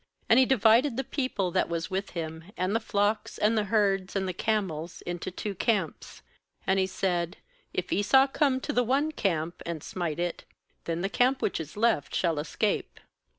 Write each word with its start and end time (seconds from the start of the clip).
And 0.27 0.39
he 0.39 0.47
divided 0.47 0.97
the 0.97 1.03
people 1.03 1.51
that 1.51 1.69
was 1.69 1.91
with 1.91 2.09
him, 2.17 2.45
and 2.57 2.75
the 2.75 2.79
flocks, 2.79 3.37
and 3.37 3.55
the 3.55 3.65
herds, 3.65 4.15
and 4.15 4.27
the 4.27 4.33
camels, 4.33 5.03
into 5.03 5.29
two 5.29 5.53
camps. 5.53 6.23
9And 6.67 6.79
he 6.79 6.87
said: 6.87 7.37
'If 7.71 7.93
Esau 7.93 8.25
come 8.25 8.59
to 8.61 8.73
the 8.73 8.81
one 8.83 9.11
camp, 9.11 9.61
and 9.63 9.83
smite 9.83 10.19
it, 10.19 10.43
then 10.85 11.01
the 11.01 11.07
camp 11.07 11.39
which 11.43 11.59
is 11.59 11.77
left 11.77 12.15
shall 12.15 12.39
escape.' 12.39 12.99